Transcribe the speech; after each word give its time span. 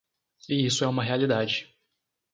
E 0.49 0.65
isso 0.65 0.83
é 0.83 0.87
uma 0.87 1.03
realidade. 1.03 1.77